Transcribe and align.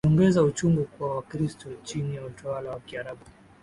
viliongeza 0.03 0.43
uchungu 0.43 0.85
kwa 0.85 1.15
Wakristo 1.15 1.69
chini 1.83 2.15
ya 2.15 2.25
utawala 2.25 2.69
wa 2.69 2.79
Kiarabu 2.79 3.25